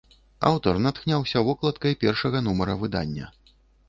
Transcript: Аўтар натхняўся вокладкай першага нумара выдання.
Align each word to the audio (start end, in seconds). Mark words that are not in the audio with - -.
Аўтар 0.51 0.77
натхняўся 0.85 1.43
вокладкай 1.47 1.93
першага 2.05 2.41
нумара 2.47 2.73
выдання. 2.81 3.29